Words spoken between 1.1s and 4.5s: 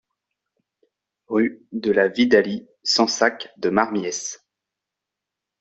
Rue de la Vidalie, Sansac-de-Marmiesse